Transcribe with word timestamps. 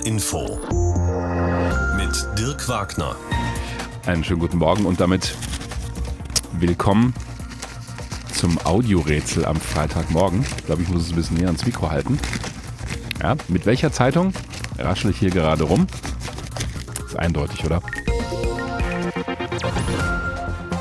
HR 0.00 0.06
Info 0.06 0.60
mit 1.96 2.38
Dirk 2.38 2.68
Wagner. 2.68 3.16
Einen 4.06 4.24
schönen 4.24 4.40
guten 4.40 4.58
Morgen 4.58 4.86
und 4.86 5.00
damit 5.00 5.34
willkommen 6.52 7.12
zum 8.32 8.58
Audiorätsel 8.64 9.44
am 9.44 9.56
Freitagmorgen. 9.56 10.44
Ich 10.56 10.64
glaube, 10.64 10.82
ich 10.82 10.88
muss 10.88 11.02
es 11.02 11.10
ein 11.10 11.16
bisschen 11.16 11.36
näher 11.36 11.48
ans 11.48 11.66
Mikro 11.66 11.90
halten. 11.90 12.18
Ja, 13.22 13.36
mit 13.48 13.66
welcher 13.66 13.92
Zeitung 13.92 14.32
raschel 14.78 15.10
ich 15.10 15.18
hier 15.18 15.30
gerade 15.30 15.64
rum? 15.64 15.86
Ist 17.04 17.16
eindeutig, 17.16 17.64
oder? 17.64 17.82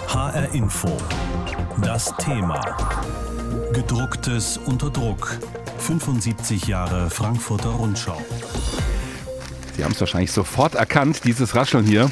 HR 0.07 0.53
Info. 0.53 0.95
Das 1.81 2.13
Thema. 2.17 2.61
Gedrucktes 3.73 4.57
unter 4.57 4.89
Druck. 4.89 5.37
75 5.79 6.67
Jahre 6.67 7.09
Frankfurter 7.09 7.69
Rundschau. 7.69 8.21
Sie 9.79 9.85
haben 9.85 9.93
es 9.93 10.01
wahrscheinlich 10.01 10.33
sofort 10.33 10.75
erkannt, 10.75 11.21
dieses 11.23 11.55
Rascheln 11.55 11.85
hier. 11.85 12.11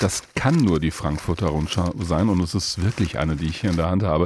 Das 0.00 0.22
kann 0.34 0.56
nur 0.56 0.80
die 0.80 0.90
Frankfurter 0.90 1.48
Rundschau 1.48 1.92
sein 2.00 2.30
und 2.30 2.40
es 2.40 2.54
ist 2.54 2.82
wirklich 2.82 3.18
eine, 3.18 3.36
die 3.36 3.48
ich 3.48 3.60
hier 3.60 3.68
in 3.68 3.76
der 3.76 3.90
Hand 3.90 4.02
habe. 4.02 4.24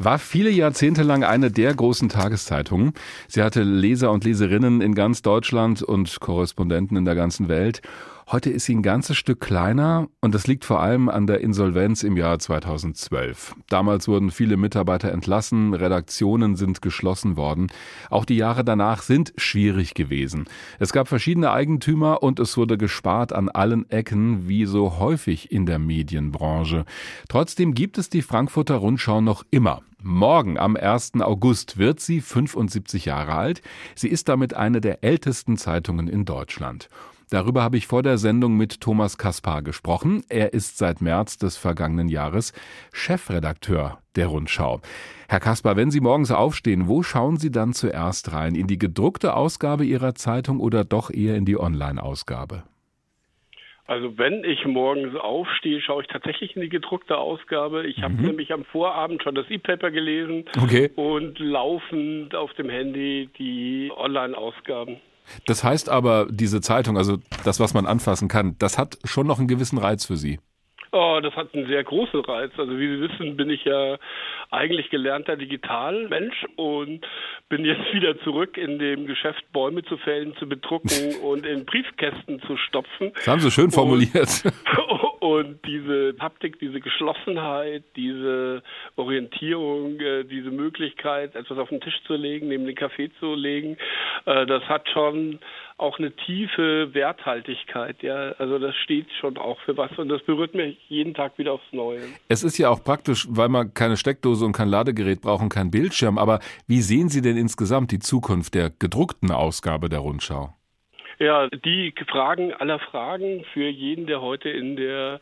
War 0.00 0.18
viele 0.18 0.50
Jahrzehnte 0.50 1.04
lang 1.04 1.22
eine 1.22 1.52
der 1.52 1.72
großen 1.72 2.08
Tageszeitungen. 2.08 2.94
Sie 3.28 3.44
hatte 3.44 3.62
Leser 3.62 4.10
und 4.10 4.24
Leserinnen 4.24 4.80
in 4.80 4.96
ganz 4.96 5.22
Deutschland 5.22 5.84
und 5.84 6.18
Korrespondenten 6.18 6.96
in 6.96 7.04
der 7.04 7.14
ganzen 7.14 7.48
Welt. 7.48 7.80
Heute 8.28 8.50
ist 8.50 8.64
sie 8.64 8.74
ein 8.74 8.82
ganzes 8.82 9.16
Stück 9.16 9.38
kleiner 9.38 10.08
und 10.20 10.34
das 10.34 10.48
liegt 10.48 10.64
vor 10.64 10.80
allem 10.80 11.08
an 11.08 11.28
der 11.28 11.42
Insolvenz 11.42 12.02
im 12.02 12.16
Jahr 12.16 12.40
2012. 12.40 13.54
Damals 13.68 14.08
wurden 14.08 14.32
viele 14.32 14.56
Mitarbeiter 14.56 15.12
entlassen, 15.12 15.74
Redaktionen 15.74 16.56
sind 16.56 16.82
geschlossen 16.82 17.36
worden. 17.36 17.68
Auch 18.10 18.24
die 18.24 18.36
Jahre 18.36 18.64
danach 18.64 19.02
sind 19.02 19.32
schwierig 19.36 19.94
gewesen. 19.94 20.46
Es 20.80 20.92
gab 20.92 21.06
verschiedene 21.06 21.52
Eigentümer 21.52 22.20
und 22.20 22.40
es 22.40 22.56
wurde 22.56 22.76
gespart 22.76 23.32
an 23.32 23.48
allen 23.48 23.88
Ecken, 23.92 24.48
wie 24.48 24.64
so 24.64 24.98
häufig 24.98 25.52
in 25.52 25.64
der 25.64 25.78
Medienbranche. 25.78 26.84
Trotzdem 27.28 27.74
gibt 27.74 27.96
es 27.96 28.10
die 28.10 28.22
Frankfurter 28.22 28.74
Rundschau 28.74 29.20
noch 29.20 29.44
immer. 29.52 29.82
Morgen 30.02 30.58
am 30.58 30.74
1. 30.74 31.12
August 31.20 31.78
wird 31.78 32.00
sie 32.00 32.20
75 32.20 33.04
Jahre 33.04 33.34
alt. 33.34 33.62
Sie 33.94 34.08
ist 34.08 34.28
damit 34.28 34.54
eine 34.54 34.80
der 34.80 35.04
ältesten 35.04 35.56
Zeitungen 35.56 36.08
in 36.08 36.24
Deutschland. 36.24 36.88
Darüber 37.28 37.62
habe 37.64 37.76
ich 37.76 37.88
vor 37.88 38.04
der 38.04 38.18
Sendung 38.18 38.56
mit 38.56 38.80
Thomas 38.80 39.18
Kaspar 39.18 39.62
gesprochen. 39.62 40.22
Er 40.28 40.52
ist 40.54 40.78
seit 40.78 41.00
März 41.00 41.38
des 41.38 41.56
vergangenen 41.56 42.08
Jahres 42.08 42.52
Chefredakteur 42.92 43.98
der 44.14 44.28
Rundschau. 44.28 44.80
Herr 45.28 45.40
Kaspar, 45.40 45.74
wenn 45.76 45.90
Sie 45.90 46.00
morgens 46.00 46.30
aufstehen, 46.30 46.86
wo 46.86 47.02
schauen 47.02 47.36
Sie 47.36 47.50
dann 47.50 47.72
zuerst 47.72 48.32
rein? 48.32 48.54
In 48.54 48.68
die 48.68 48.78
gedruckte 48.78 49.34
Ausgabe 49.34 49.84
Ihrer 49.84 50.14
Zeitung 50.14 50.60
oder 50.60 50.84
doch 50.84 51.10
eher 51.10 51.34
in 51.34 51.44
die 51.44 51.58
Online-Ausgabe? 51.58 52.62
Also 53.88 54.16
wenn 54.18 54.44
ich 54.44 54.64
morgens 54.64 55.16
aufstehe, 55.16 55.80
schaue 55.80 56.02
ich 56.02 56.08
tatsächlich 56.08 56.54
in 56.54 56.62
die 56.62 56.68
gedruckte 56.68 57.18
Ausgabe. 57.18 57.86
Ich 57.88 58.02
habe 58.02 58.14
Mhm. 58.14 58.22
nämlich 58.26 58.52
am 58.52 58.64
Vorabend 58.64 59.22
schon 59.24 59.34
das 59.34 59.48
E-Paper 59.50 59.90
gelesen 59.90 60.44
Okay. 60.62 60.90
und 60.94 61.38
laufend 61.40 62.36
auf 62.36 62.52
dem 62.54 62.68
Handy 62.68 63.28
die 63.38 63.90
Online-Ausgaben. 63.96 64.98
Das 65.46 65.64
heißt 65.64 65.88
aber, 65.88 66.26
diese 66.30 66.60
Zeitung, 66.60 66.96
also 66.96 67.18
das, 67.44 67.60
was 67.60 67.74
man 67.74 67.86
anfassen 67.86 68.28
kann, 68.28 68.56
das 68.58 68.78
hat 68.78 68.98
schon 69.04 69.26
noch 69.26 69.38
einen 69.38 69.48
gewissen 69.48 69.78
Reiz 69.78 70.06
für 70.06 70.16
Sie. 70.16 70.38
Oh, 70.92 71.20
das 71.22 71.34
hat 71.34 71.54
einen 71.54 71.66
sehr 71.66 71.84
großen 71.84 72.20
Reiz. 72.20 72.52
Also 72.56 72.78
wie 72.78 72.88
Sie 72.88 73.00
wissen, 73.00 73.36
bin 73.36 73.50
ich 73.50 73.64
ja 73.64 73.98
eigentlich 74.50 74.88
gelernter 74.88 75.36
Digitalmensch 75.36 76.46
und 76.56 77.06
bin 77.48 77.64
jetzt 77.64 77.84
wieder 77.92 78.18
zurück 78.20 78.56
in 78.56 78.78
dem 78.78 79.06
Geschäft, 79.06 79.44
Bäume 79.52 79.82
zu 79.84 79.98
fällen, 79.98 80.34
zu 80.36 80.48
bedrucken 80.48 81.16
und 81.22 81.44
in 81.44 81.66
Briefkästen 81.66 82.40
zu 82.46 82.56
stopfen. 82.56 83.12
Das 83.14 83.28
haben 83.28 83.40
Sie 83.40 83.50
schön 83.50 83.70
formuliert. 83.70 84.42
Und 85.26 85.58
diese 85.66 86.14
Haptik, 86.20 86.60
diese 86.60 86.78
Geschlossenheit, 86.80 87.82
diese 87.96 88.62
Orientierung, 88.94 89.98
äh, 89.98 90.22
diese 90.22 90.52
Möglichkeit, 90.52 91.34
etwas 91.34 91.58
auf 91.58 91.68
den 91.68 91.80
Tisch 91.80 92.00
zu 92.06 92.14
legen, 92.14 92.46
neben 92.46 92.64
den 92.64 92.76
Kaffee 92.76 93.10
zu 93.18 93.34
legen, 93.34 93.76
äh, 94.26 94.46
das 94.46 94.62
hat 94.68 94.88
schon 94.88 95.40
auch 95.78 95.98
eine 95.98 96.12
tiefe 96.12 96.94
Werthaltigkeit. 96.94 98.04
Ja, 98.04 98.34
also 98.38 98.60
das 98.60 98.76
steht 98.76 99.08
schon 99.20 99.36
auch 99.36 99.58
für 99.62 99.76
was 99.76 99.90
und 99.98 100.10
das 100.10 100.22
berührt 100.22 100.54
mich 100.54 100.78
jeden 100.88 101.12
Tag 101.12 101.36
wieder 101.38 101.54
aufs 101.54 101.72
Neue. 101.72 102.02
Es 102.28 102.44
ist 102.44 102.56
ja 102.58 102.70
auch 102.70 102.84
praktisch, 102.84 103.26
weil 103.28 103.48
man 103.48 103.74
keine 103.74 103.96
Steckdose 103.96 104.44
und 104.44 104.52
kein 104.52 104.68
Ladegerät 104.68 105.22
braucht 105.22 105.42
und 105.42 105.48
kein 105.48 105.72
Bildschirm. 105.72 106.18
Aber 106.18 106.38
wie 106.68 106.82
sehen 106.82 107.08
Sie 107.08 107.20
denn 107.20 107.36
insgesamt 107.36 107.90
die 107.90 107.98
Zukunft 107.98 108.54
der 108.54 108.70
gedruckten 108.70 109.32
Ausgabe 109.32 109.88
der 109.88 109.98
Rundschau? 109.98 110.54
Ja, 111.18 111.48
die 111.48 111.94
Fragen 112.08 112.52
aller 112.52 112.78
Fragen 112.78 113.44
für 113.54 113.66
jeden, 113.66 114.06
der 114.06 114.20
heute 114.20 114.50
in 114.50 114.76
der 114.76 115.20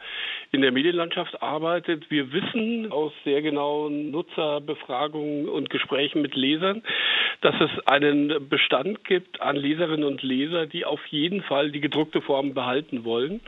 in 0.55 0.63
der 0.63 0.73
Medienlandschaft 0.73 1.43
arbeitet. 1.43 2.11
Wir 2.11 2.33
wissen 2.33 2.91
aus 2.93 3.13
sehr 3.25 3.43
genauen 3.43 4.13
Nutzerbefragungen 4.13 5.49
und 5.49 5.69
Gesprächen 5.69 6.23
mit 6.23 6.37
Lesern, 6.37 6.83
dass 7.41 7.57
es 7.61 7.87
einen 7.87 8.49
Bestand 8.49 9.05
gibt 9.05 9.41
an 9.41 9.57
Leserinnen 9.57 10.05
und 10.05 10.23
Leser, 10.23 10.67
die 10.67 10.85
auf 10.85 11.05
jeden 11.07 11.43
Fall 11.43 11.73
die 11.73 11.81
gedruckte 11.81 12.21
Form 12.21 12.55
behalten 12.55 13.05
wollen. 13.05 13.41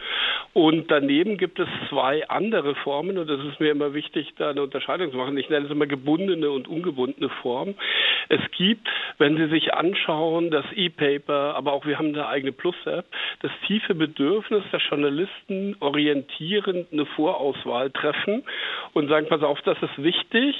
Und 0.52 0.90
daneben 0.90 1.38
gibt 1.38 1.60
es 1.60 1.68
zwei 1.88 2.28
andere 2.28 2.74
Formen, 2.74 3.18
und 3.18 3.28
das 3.28 3.40
ist 3.44 3.60
mir 3.60 3.70
immer 3.70 3.94
wichtig, 3.94 4.34
da 4.36 4.50
eine 4.50 4.62
Unterscheidung 4.62 5.12
zu 5.12 5.16
machen. 5.16 5.38
Ich 5.38 5.48
nenne 5.48 5.66
es 5.66 5.70
immer 5.70 5.86
gebundene 5.86 6.50
und 6.50 6.66
ungebundene 6.66 7.28
Form. 7.42 7.74
Es 8.28 8.40
gibt, 8.56 8.88
wenn 9.18 9.36
Sie 9.36 9.48
sich 9.48 9.74
anschauen, 9.74 10.50
das 10.50 10.64
E-Paper, 10.74 11.54
aber 11.54 11.72
auch 11.72 11.86
wir 11.86 11.98
haben 11.98 12.08
eine 12.08 12.26
eigene 12.36 12.52
Plus-App, 12.52 13.06
das 13.40 13.50
tiefe 13.66 13.94
Bedürfnis 13.94 14.62
der 14.72 14.80
Journalisten 14.80 15.76
orientierend 15.80 16.92
eine 16.92 17.06
Vorauswahl 17.06 17.90
treffen 17.90 18.42
und 18.92 19.08
sagen, 19.08 19.26
pass 19.28 19.42
auf, 19.42 19.60
das 19.62 19.78
ist 19.82 20.02
wichtig 20.02 20.54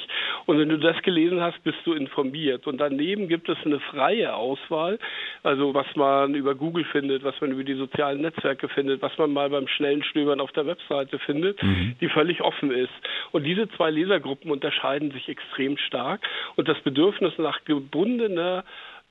und 0.47 0.59
wenn 0.59 0.69
du 0.69 0.79
das 0.79 1.01
gelesen 1.03 1.41
hast, 1.41 1.63
bist 1.65 1.79
du 1.85 1.93
informiert. 1.93 2.67
Und 2.67 2.79
daneben 2.79 3.29
gibt 3.29 3.49
es 3.49 3.59
eine 3.65 3.81
freie 3.81 4.35
Auswahl, 4.35 4.99
also 5.43 5.75
was 5.75 5.87
man 5.97 6.35
über 6.35 6.55
Google 6.55 6.85
findet, 6.85 7.25
was 7.25 7.39
man 7.41 7.53
über 7.53 7.65
die 7.65 7.75
sozialen 7.75 8.23
Netzwerke 8.23 8.69
findet, 8.69 9.03
was 9.03 9.17
man 9.19 9.33
mal 9.33 9.51
beim 9.51 9.69
schnellen 9.69 10.03
Stöbern 10.03 10.41
auf 10.41 10.53
der 10.53 10.67
Webseite 10.67 11.19
findet, 11.19 11.61
die 12.01 12.09
völlig 12.09 12.41
offen 12.41 12.71
ist. 12.71 12.93
Und 13.33 13.45
diese 13.45 13.69
zwei 13.71 13.91
Lesergruppen 13.91 14.51
unterscheiden 14.51 15.11
sich 15.11 15.29
extrem 15.29 15.77
stark 15.77 16.21
und 16.57 16.69
das 16.69 16.81
Bedürfnis 16.81 17.33
nach 17.39 17.65
gebundener 17.65 18.65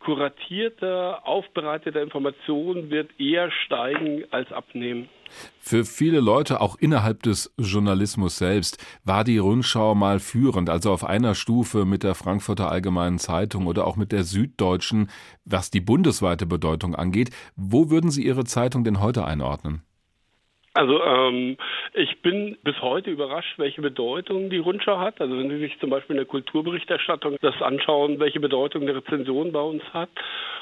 kuratierter, 0.05 1.27
aufbereiteter 1.27 2.01
Information 2.01 2.91
wird 2.91 3.19
eher 3.19 3.49
steigen 3.51 4.23
als 4.31 4.51
abnehmen. 4.51 5.09
Für 5.59 5.83
viele 5.83 6.19
Leute, 6.19 6.61
auch 6.61 6.77
innerhalb 6.77 7.23
des 7.23 7.51
Journalismus 7.57 8.38
selbst, 8.38 8.77
war 9.03 9.23
die 9.23 9.39
Rundschau 9.39 9.95
mal 9.95 10.19
führend, 10.19 10.69
also 10.69 10.91
auf 10.91 11.03
einer 11.03 11.33
Stufe 11.33 11.85
mit 11.85 12.03
der 12.03 12.13
Frankfurter 12.13 12.71
Allgemeinen 12.71 13.17
Zeitung 13.17 13.66
oder 13.66 13.88
auch 13.88 13.95
mit 13.95 14.11
der 14.11 14.23
Süddeutschen, 14.23 15.09
was 15.43 15.71
die 15.71 15.81
bundesweite 15.81 16.45
Bedeutung 16.45 16.93
angeht. 16.95 17.31
Wo 17.55 17.89
würden 17.89 18.11
Sie 18.11 18.23
Ihre 18.23 18.45
Zeitung 18.45 18.83
denn 18.83 19.01
heute 19.01 19.25
einordnen? 19.25 19.81
Also 20.75 21.02
ähm, 21.02 21.56
ich 21.94 22.22
bin 22.22 22.58
bis 22.63 22.81
heute 22.81 23.09
überrascht, 23.09 23.58
welche 23.58 23.81
Bedeutung 23.81 24.50
die 24.50 24.58
Rundschau 24.58 25.00
hat. 25.00 25.22
Also 25.22 25.38
wenn 25.38 25.50
Sie 25.50 25.59
sich 25.59 25.80
zum 25.80 25.90
Beispiel 25.90 26.16
in 26.16 26.19
der 26.19 26.25
Kulturberichterstattung 26.25 27.38
das 27.41 27.62
anschauen, 27.62 28.19
welche 28.19 28.41
Bedeutung 28.41 28.81
eine 28.81 28.97
Rezension 28.97 29.53
bei 29.53 29.62
uns 29.62 29.81
hat. 29.94 30.09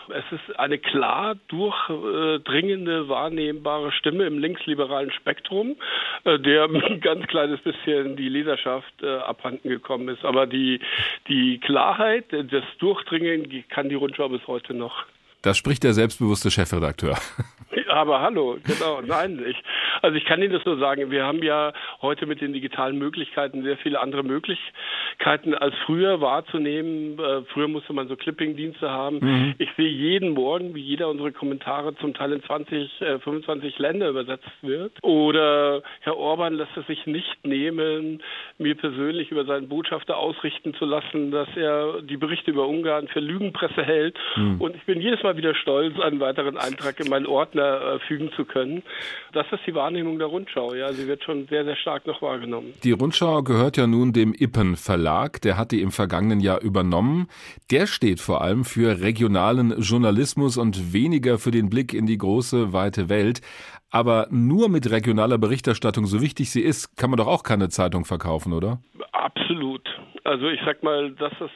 Es 0.09 0.23
ist 0.31 0.59
eine 0.59 0.77
klar 0.77 1.35
durchdringende, 1.47 3.09
wahrnehmbare 3.09 3.91
Stimme 3.91 4.25
im 4.25 4.37
linksliberalen 4.37 5.11
Spektrum, 5.11 5.77
äh, 6.25 6.37
der 6.37 6.65
ein 6.69 7.01
ganz 7.01 7.25
kleines 7.25 7.59
bisschen 7.61 8.15
die 8.15 8.29
Leserschaft 8.29 8.93
äh, 9.01 9.15
abhanden 9.15 9.67
gekommen 9.67 10.09
ist. 10.09 10.23
Aber 10.23 10.45
die, 10.45 10.79
die 11.27 11.59
Klarheit, 11.59 12.25
das 12.31 12.63
Durchdringen 12.77 13.63
kann 13.67 13.89
die 13.89 13.95
Rundschau 13.95 14.29
bis 14.29 14.45
heute 14.45 14.75
noch. 14.75 15.05
Das 15.41 15.57
spricht 15.57 15.83
der 15.83 15.93
selbstbewusste 15.93 16.51
Chefredakteur. 16.51 17.17
Aber 17.89 18.21
hallo, 18.21 18.57
genau, 18.63 19.01
nein, 19.01 19.43
ich, 19.45 19.57
also 20.03 20.17
ich 20.17 20.25
kann 20.25 20.41
Ihnen 20.41 20.51
das 20.51 20.65
nur 20.65 20.77
sagen, 20.77 21.11
wir 21.11 21.23
haben 21.25 21.41
ja 21.41 21.71
heute 22.01 22.25
mit 22.25 22.41
den 22.41 22.51
digitalen 22.51 22.97
Möglichkeiten 22.97 23.63
sehr 23.63 23.77
viele 23.77 24.01
andere 24.01 24.23
Möglichkeiten 24.23 25.55
als 25.55 25.73
früher 25.85 26.19
wahrzunehmen. 26.19 27.17
Äh, 27.17 27.43
früher 27.53 27.69
musste 27.69 27.93
man 27.93 28.09
so 28.09 28.17
Clipping-Dienste 28.17 28.89
haben. 28.89 29.19
Mhm. 29.21 29.55
Ich 29.59 29.69
sehe 29.77 29.87
jeden 29.87 30.31
Morgen, 30.31 30.75
wie 30.75 30.81
jeder 30.81 31.07
unserer 31.07 31.31
Kommentare 31.31 31.95
zum 31.95 32.13
Teil 32.13 32.33
in 32.33 32.43
20, 32.43 33.01
äh, 33.01 33.19
25 33.19 33.79
Länder 33.79 34.09
übersetzt 34.09 34.51
wird. 34.61 34.91
Oder 35.01 35.81
Herr 36.01 36.17
Orban 36.17 36.55
lässt 36.55 36.75
es 36.75 36.85
sich 36.87 37.05
nicht 37.05 37.45
nehmen, 37.45 38.21
mir 38.57 38.75
persönlich 38.75 39.31
über 39.31 39.45
seinen 39.45 39.69
Botschafter 39.69 40.17
ausrichten 40.17 40.73
zu 40.73 40.83
lassen, 40.83 41.31
dass 41.31 41.47
er 41.55 42.01
die 42.01 42.17
Berichte 42.17 42.51
über 42.51 42.67
Ungarn 42.67 43.07
für 43.07 43.21
Lügenpresse 43.21 43.83
hält. 43.83 44.17
Und 44.59 44.75
ich 44.75 44.83
bin 44.83 44.99
jedes 44.99 45.23
Mal 45.23 45.37
wieder 45.37 45.55
stolz, 45.55 45.97
einen 45.99 46.19
weiteren 46.19 46.57
Eintrag 46.57 46.99
in 46.99 47.09
meinen 47.09 47.25
Ordner 47.25 47.95
äh, 47.95 47.99
fügen 47.99 48.31
zu 48.33 48.43
können. 48.43 48.83
Das 49.31 49.45
ist 49.51 49.65
die 49.65 49.75
Wahrnehmung 49.93 50.17
der 50.17 50.27
Rundschau. 50.27 50.73
Ja, 50.73 50.91
sie 50.91 51.07
wird 51.07 51.23
schon 51.23 51.47
sehr, 51.47 51.63
sehr 51.65 51.75
stark 51.75 52.07
noch 52.07 52.21
wahrgenommen. 52.21 52.73
Die 52.83 52.91
Rundschau 52.91 53.43
gehört 53.43 53.77
ja 53.77 53.85
nun 53.85 54.11
dem 54.11 54.33
Ippen 54.33 54.75
Verlag. 54.75 55.03
Verlag, 55.03 55.41
der 55.41 55.57
hat 55.57 55.71
die 55.71 55.81
im 55.81 55.91
vergangenen 55.91 56.39
Jahr 56.39 56.61
übernommen. 56.61 57.27
Der 57.71 57.87
steht 57.87 58.19
vor 58.19 58.41
allem 58.41 58.63
für 58.63 59.01
regionalen 59.01 59.79
Journalismus 59.81 60.57
und 60.57 60.93
weniger 60.93 61.39
für 61.39 61.51
den 61.51 61.69
Blick 61.69 61.93
in 61.93 62.05
die 62.05 62.17
große, 62.17 62.73
weite 62.73 63.09
Welt. 63.09 63.41
Aber 63.89 64.27
nur 64.31 64.69
mit 64.69 64.89
regionaler 64.89 65.37
Berichterstattung, 65.37 66.05
so 66.05 66.21
wichtig 66.21 66.51
sie 66.51 66.61
ist, 66.61 66.97
kann 66.97 67.09
man 67.09 67.17
doch 67.17 67.27
auch 67.27 67.43
keine 67.43 67.69
Zeitung 67.69 68.05
verkaufen, 68.05 68.53
oder? 68.53 68.79
Absolut. 69.11 69.87
Also 70.23 70.47
ich 70.47 70.59
sag 70.65 70.83
mal, 70.83 71.11
dass 71.11 71.33
das 71.39 71.51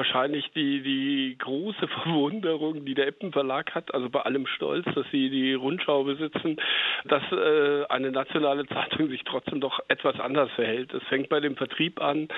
wahrscheinlich 0.00 0.50
die, 0.54 0.82
die 0.82 1.36
große 1.38 1.86
Verwunderung, 2.02 2.86
die 2.86 2.94
der 2.94 3.06
Eppen 3.08 3.32
Verlag 3.32 3.74
hat, 3.74 3.92
also 3.94 4.08
bei 4.08 4.20
allem 4.20 4.46
Stolz, 4.46 4.86
dass 4.94 5.04
sie 5.12 5.28
die 5.28 5.52
Rundschau 5.52 6.04
besitzen, 6.04 6.56
dass 7.04 7.22
äh, 7.30 7.84
eine 7.90 8.10
nationale 8.10 8.66
Zeitung 8.66 9.08
sich 9.08 9.22
trotzdem 9.24 9.60
doch 9.60 9.80
etwas 9.88 10.18
anders 10.18 10.50
verhält. 10.52 10.94
Es 10.94 11.02
fängt 11.04 11.28
bei 11.28 11.40
dem 11.40 11.56
Vertrieb 11.56 12.00
an, 12.00 12.28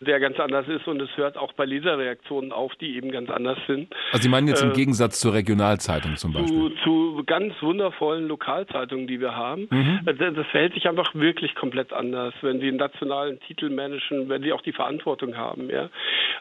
der 0.00 0.20
ganz 0.20 0.38
anders 0.38 0.68
ist 0.68 0.86
und 0.86 1.02
es 1.02 1.10
hört 1.16 1.36
auch 1.36 1.52
bei 1.54 1.64
Leserreaktionen 1.64 2.52
auf, 2.52 2.72
die 2.76 2.96
eben 2.96 3.10
ganz 3.10 3.30
anders 3.30 3.58
sind. 3.66 3.92
Also 4.12 4.22
Sie 4.22 4.28
meinen 4.28 4.46
jetzt 4.46 4.62
im 4.62 4.70
äh, 4.70 4.74
Gegensatz 4.74 5.18
zur 5.18 5.34
Regionalzeitung 5.34 6.16
zum 6.16 6.32
Beispiel? 6.32 6.56
Zu, 6.56 6.70
zu 6.84 7.22
ganz 7.26 7.54
wundervollen 7.60 8.28
Lokalzeitungen, 8.28 9.08
die 9.08 9.20
wir 9.20 9.34
haben. 9.34 9.66
Mhm. 9.70 10.00
Das, 10.04 10.16
das 10.18 10.46
verhält 10.48 10.74
sich 10.74 10.88
einfach 10.88 11.14
wirklich 11.14 11.56
komplett 11.56 11.92
anders, 11.92 12.34
wenn 12.42 12.60
sie 12.60 12.68
einen 12.68 12.76
nationalen 12.76 13.40
Titel 13.40 13.70
managen, 13.70 14.28
wenn 14.28 14.42
sie 14.42 14.52
auch 14.52 14.62
die 14.62 14.72
Verantwortung 14.72 15.36
haben. 15.36 15.68
Ja? 15.68 15.88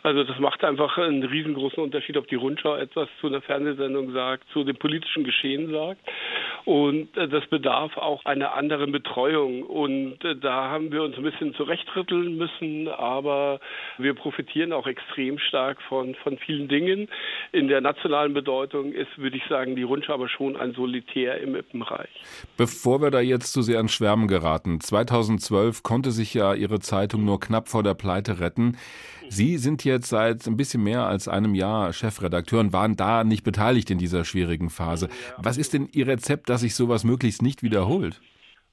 Also 0.03 0.23
das 0.23 0.37
macht 0.39 0.63
einfach 0.67 0.97
einen 0.97 1.23
riesengroßen 1.23 1.81
Unterschied, 1.81 2.17
ob 2.17 2.27
die 2.27 2.35
Rundschau 2.35 2.75
etwas 2.75 3.07
zu 3.19 3.27
einer 3.27 3.41
Fernsehsendung 3.41 4.11
sagt, 4.11 4.43
zu 4.51 4.63
dem 4.63 4.75
politischen 4.75 5.23
Geschehen 5.23 5.71
sagt. 5.71 6.01
Und 6.65 7.15
äh, 7.15 7.27
das 7.27 7.45
bedarf 7.47 7.95
auch 7.97 8.25
einer 8.25 8.53
anderen 8.53 8.91
Betreuung. 8.91 9.63
Und 9.63 10.23
äh, 10.23 10.35
da 10.35 10.69
haben 10.69 10.91
wir 10.91 11.03
uns 11.03 11.15
ein 11.15 11.23
bisschen 11.23 11.53
zurechtrütteln 11.55 12.37
müssen, 12.37 12.89
aber 12.89 13.59
wir 13.97 14.13
profitieren 14.13 14.73
auch 14.73 14.85
extrem 14.85 15.39
stark 15.39 15.81
von, 15.83 16.15
von 16.15 16.37
vielen 16.37 16.67
Dingen. 16.67 17.07
In 17.53 17.69
der 17.69 17.81
nationalen 17.81 18.33
Bedeutung 18.33 18.91
ist, 18.91 19.17
würde 19.17 19.37
ich 19.37 19.43
sagen, 19.47 19.75
die 19.75 19.83
Rundschau 19.83 20.13
aber 20.13 20.27
schon 20.27 20.57
ein 20.57 20.73
Solitär 20.73 21.39
im 21.39 21.55
Ippenreich. 21.55 22.09
Bevor 22.57 23.01
wir 23.01 23.11
da 23.11 23.21
jetzt 23.21 23.53
zu 23.53 23.61
sehr 23.61 23.79
an 23.79 23.87
Schwärmen 23.87 24.27
geraten, 24.27 24.81
2012 24.81 25.83
konnte 25.83 26.11
sich 26.11 26.33
ja 26.33 26.53
Ihre 26.53 26.79
Zeitung 26.79 27.23
nur 27.23 27.39
knapp 27.39 27.69
vor 27.69 27.83
der 27.83 27.93
Pleite 27.93 28.39
retten. 28.41 28.77
Sie 29.29 29.57
sind 29.57 29.83
jetzt 29.83 30.09
seit 30.09 30.47
ein 30.47 30.57
bisschen 30.57 30.83
mehr 30.83 31.05
als 31.05 31.27
einem 31.27 31.55
Jahr 31.55 31.93
Chefredakteur 31.93 32.59
und 32.59 32.73
waren 32.73 32.95
da 32.95 33.23
nicht 33.23 33.43
beteiligt 33.43 33.89
in 33.89 33.97
dieser 33.97 34.25
schwierigen 34.25 34.69
Phase. 34.69 35.09
Was 35.37 35.57
ist 35.57 35.73
denn 35.73 35.89
Ihr 35.91 36.07
Rezept, 36.07 36.49
dass 36.49 36.61
sich 36.61 36.75
sowas 36.75 37.03
möglichst 37.03 37.41
nicht 37.41 37.63
wiederholt? 37.63 38.19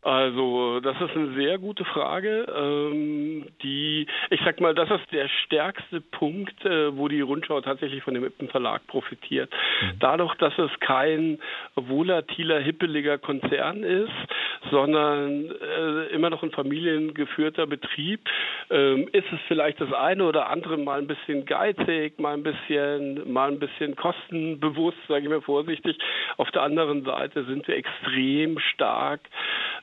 Also, 0.05 0.81
das 0.81 1.01
ist 1.01 1.17
eine 1.17 1.35
sehr 1.35 1.57
gute 1.57 1.83
Frage. 1.87 2.45
Ähm, 2.55 3.47
die, 3.63 4.07
ich 4.29 4.41
sag 4.45 4.61
mal, 4.61 4.75
das 4.75 4.91
ist 4.91 5.11
der 5.13 5.29
stärkste 5.29 6.03
Punkt, 6.03 6.63
äh, 6.67 6.95
wo 6.95 7.09
die 7.09 7.23
Rundschau 7.23 7.63
tatsächlich 7.63 8.03
von 8.03 8.13
dem 8.13 8.23
Ippen 8.23 8.51
Verlag 8.51 8.87
profitiert. 8.87 9.51
Mhm. 9.81 9.93
Dadurch, 10.01 10.35
dass 10.35 10.53
es 10.59 10.71
kein 10.81 11.39
volatiler, 11.75 12.61
hippeliger 12.61 13.17
Konzern 13.17 13.83
ist, 13.83 14.11
sondern 14.71 15.51
äh, 15.51 16.13
immer 16.13 16.29
noch 16.29 16.43
ein 16.43 16.51
familiengeführter 16.51 17.67
Betrieb, 17.67 18.21
ähm, 18.69 19.09
ist 19.13 19.33
es 19.33 19.39
vielleicht 19.49 19.81
das 19.81 19.93
eine 19.95 20.25
oder 20.25 20.51
andere 20.51 20.77
mal 20.77 20.99
ein 20.99 21.07
bisschen 21.07 21.47
geizig, 21.47 22.19
mal 22.19 22.35
ein 22.35 22.43
bisschen, 22.43 23.33
mal 23.33 23.51
ein 23.51 23.59
bisschen 23.59 23.97
kostenbewusst, 23.97 24.99
sage 25.09 25.25
ich 25.25 25.31
mal 25.31 25.41
vorsichtig. 25.41 25.97
Auf 26.37 26.51
der 26.51 26.61
anderen 26.61 27.05
Seite 27.05 27.45
sind 27.45 27.67
wir 27.67 27.77
extrem 27.77 28.59
stark 28.59 29.21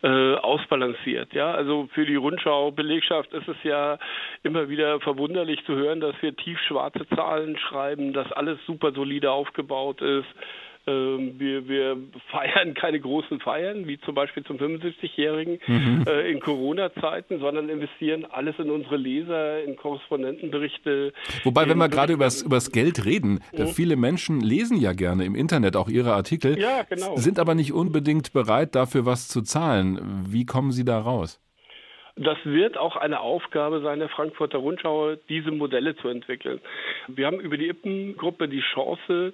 äh, 0.03 0.10
ausbalanciert. 0.41 1.33
Ja, 1.33 1.51
also 1.51 1.87
für 1.93 2.05
die 2.05 2.15
Rundschau-Belegschaft 2.15 3.33
ist 3.33 3.47
es 3.47 3.57
ja 3.63 3.97
immer 4.43 4.69
wieder 4.69 4.99
verwunderlich 4.99 5.63
zu 5.65 5.75
hören, 5.75 5.99
dass 5.99 6.15
wir 6.21 6.35
tiefschwarze 6.35 7.07
Zahlen 7.15 7.57
schreiben, 7.57 8.13
dass 8.13 8.31
alles 8.31 8.59
super 8.65 8.91
solide 8.91 9.31
aufgebaut 9.31 10.01
ist. 10.01 10.29
Ähm, 10.87 11.35
wir, 11.37 11.67
wir 11.67 11.97
feiern 12.31 12.73
keine 12.73 12.99
großen 12.99 13.39
Feiern, 13.39 13.87
wie 13.87 13.99
zum 13.99 14.15
Beispiel 14.15 14.43
zum 14.43 14.57
75-Jährigen 14.57 15.59
mhm. 15.67 16.05
äh, 16.07 16.31
in 16.31 16.39
Corona-Zeiten, 16.39 17.39
sondern 17.39 17.69
investieren 17.69 18.25
alles 18.25 18.57
in 18.57 18.71
unsere 18.71 18.97
Leser, 18.97 19.63
in 19.63 19.75
Korrespondentenberichte. 19.75 21.13
Wobei, 21.43 21.69
wenn 21.69 21.77
wir 21.77 21.89
gerade 21.89 22.13
über 22.13 22.25
das 22.25 22.71
Geld 22.71 23.05
reden, 23.05 23.43
mhm. 23.53 23.67
viele 23.67 23.95
Menschen 23.95 24.41
lesen 24.41 24.77
ja 24.77 24.93
gerne 24.93 25.25
im 25.25 25.35
Internet 25.35 25.75
auch 25.75 25.87
ihre 25.87 26.13
Artikel, 26.13 26.59
ja, 26.59 26.83
genau. 26.89 27.15
sind 27.15 27.37
aber 27.37 27.53
nicht 27.53 27.73
unbedingt 27.73 28.33
bereit, 28.33 28.73
dafür 28.73 29.05
was 29.05 29.27
zu 29.27 29.43
zahlen. 29.43 29.99
Wie 30.27 30.45
kommen 30.45 30.71
Sie 30.71 30.83
da 30.83 30.99
raus? 30.99 31.39
Das 32.15 32.37
wird 32.43 32.77
auch 32.77 32.97
eine 32.97 33.21
Aufgabe 33.21 33.81
sein 33.81 33.99
der 33.99 34.09
Frankfurter 34.09 34.57
Rundschau, 34.57 35.15
diese 35.29 35.51
Modelle 35.51 35.95
zu 35.95 36.09
entwickeln. 36.09 36.59
Wir 37.07 37.25
haben 37.25 37.39
über 37.39 37.57
die 37.57 37.69
Ippen-Gruppe 37.69 38.49
die 38.49 38.61
Chance, 38.73 39.33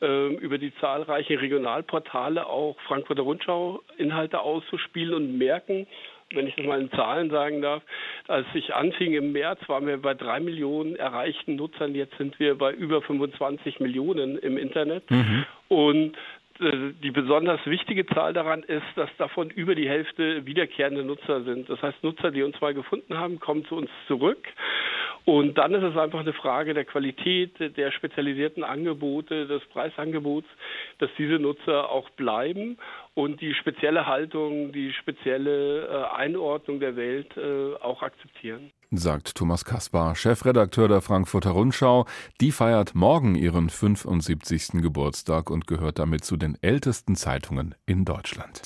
über 0.00 0.58
die 0.58 0.74
zahlreichen 0.76 1.38
Regionalportale 1.38 2.46
auch 2.46 2.76
Frankfurter 2.86 3.22
Rundschau 3.22 3.80
Inhalte 3.96 4.40
auszuspielen 4.40 5.14
und 5.14 5.38
merken, 5.38 5.86
wenn 6.30 6.46
ich 6.46 6.54
das 6.56 6.66
mal 6.66 6.80
in 6.80 6.90
Zahlen 6.90 7.30
sagen 7.30 7.62
darf, 7.62 7.82
als 8.26 8.46
ich 8.54 8.74
anfing 8.74 9.14
im 9.14 9.32
März, 9.32 9.60
waren 9.68 9.86
wir 9.86 9.96
bei 9.98 10.14
drei 10.14 10.40
Millionen 10.40 10.96
erreichten 10.96 11.56
Nutzern. 11.56 11.94
Jetzt 11.94 12.16
sind 12.18 12.38
wir 12.40 12.58
bei 12.58 12.72
über 12.72 13.00
25 13.02 13.80
Millionen 13.80 14.38
im 14.38 14.58
Internet. 14.58 15.08
Mhm. 15.10 15.44
Und 15.68 16.16
äh, 16.60 16.92
die 17.02 17.10
besonders 17.10 17.64
wichtige 17.66 18.06
Zahl 18.06 18.32
daran 18.32 18.62
ist, 18.64 18.86
dass 18.96 19.10
davon 19.18 19.50
über 19.50 19.74
die 19.74 19.88
Hälfte 19.88 20.46
wiederkehrende 20.46 21.04
Nutzer 21.04 21.42
sind. 21.42 21.68
Das 21.68 21.80
heißt, 21.80 22.02
Nutzer, 22.02 22.30
die 22.30 22.42
uns 22.42 22.60
mal 22.60 22.74
gefunden 22.74 23.16
haben, 23.16 23.38
kommen 23.38 23.64
zu 23.66 23.76
uns 23.76 23.90
zurück 24.08 24.48
und 25.26 25.58
dann 25.58 25.74
ist 25.74 25.82
es 25.82 25.96
einfach 25.96 26.20
eine 26.20 26.32
Frage 26.32 26.72
der 26.72 26.84
Qualität, 26.84 27.58
der 27.58 27.90
spezialisierten 27.90 28.62
Angebote, 28.62 29.48
des 29.48 29.60
Preisangebots, 29.72 30.46
dass 30.98 31.10
diese 31.18 31.40
Nutzer 31.40 31.90
auch 31.90 32.08
bleiben 32.10 32.78
und 33.14 33.40
die 33.40 33.52
spezielle 33.54 34.06
Haltung, 34.06 34.70
die 34.70 34.92
spezielle 34.92 35.88
äh, 35.88 36.16
Einordnung 36.16 36.78
der 36.78 36.94
Welt 36.94 37.36
äh, 37.36 37.74
auch 37.82 38.02
akzeptieren. 38.02 38.70
Sagt 38.92 39.34
Thomas 39.34 39.64
Kaspar, 39.64 40.14
Chefredakteur 40.14 40.86
der 40.86 41.00
Frankfurter 41.00 41.50
Rundschau. 41.50 42.06
Die 42.40 42.52
feiert 42.52 42.94
morgen 42.94 43.34
ihren 43.34 43.68
75. 43.68 44.80
Geburtstag 44.80 45.50
und 45.50 45.66
gehört 45.66 45.98
damit 45.98 46.24
zu 46.24 46.36
den 46.36 46.56
ältesten 46.62 47.16
Zeitungen 47.16 47.74
in 47.84 48.04
Deutschland. 48.04 48.62